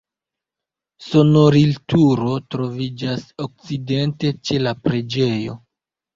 [1.07, 5.59] Sonorilturo troviĝas okcidente ĉe la preĝejo.